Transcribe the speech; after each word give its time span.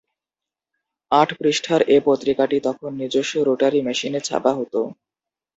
আট 1.11 1.29
পৃষ্ঠার 1.39 1.81
এ 1.87 2.07
পত্রিকাটি 2.07 2.57
তখন 2.67 2.89
নিজস্ব 3.01 3.33
রোটারী 3.47 3.79
মেশিনে 3.87 4.19
ছাপা 4.27 4.51
হতো। 4.59 4.81